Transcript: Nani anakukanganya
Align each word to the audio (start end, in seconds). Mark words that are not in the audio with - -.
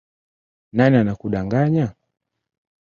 Nani 0.73 0.97
anakukanganya 0.97 1.87